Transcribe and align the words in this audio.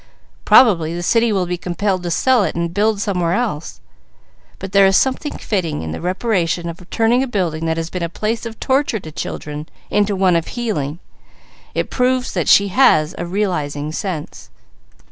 Probably 0.45 0.95
the 0.95 1.03
city 1.03 1.31
will 1.31 1.45
be 1.45 1.57
compelled 1.59 2.01
to 2.01 2.09
sell 2.09 2.43
it 2.43 2.55
and 2.55 2.73
build 2.73 2.99
somewhere 2.99 3.33
else. 3.35 3.81
But 4.57 4.71
there 4.71 4.87
is 4.87 4.97
something 4.97 5.37
fitting 5.37 5.83
in 5.83 5.91
the 5.91 6.01
reparation 6.01 6.69
of 6.69 6.89
turning 6.89 7.21
a 7.21 7.27
building 7.27 7.65
that 7.67 7.77
has 7.77 7.91
been 7.91 8.01
a 8.01 8.09
place 8.09 8.47
of 8.47 8.59
torture 8.59 8.99
to 8.99 9.11
children, 9.11 9.69
into 9.91 10.15
one 10.15 10.35
of 10.35 10.47
healing. 10.57 10.97
It 11.75 11.91
proves 11.91 12.33
that 12.33 12.47
she 12.49 12.69
has 12.69 13.13
a 13.19 13.27
realizing 13.27 13.91
sense." 13.91 14.49